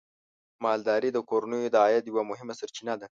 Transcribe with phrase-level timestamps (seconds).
[0.65, 3.07] مالداري د کورنیو د عاید یوه مهمه سرچینه ده.